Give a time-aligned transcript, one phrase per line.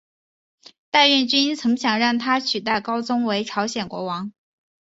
[0.89, 4.33] 大院君曾想让他取代高宗为朝鲜国王。